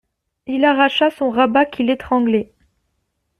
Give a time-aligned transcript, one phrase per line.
[0.47, 2.55] Il arracha son rabat qui l'étranglait.